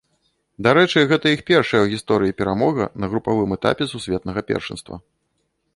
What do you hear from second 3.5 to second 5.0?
этапе сусветнага першынства.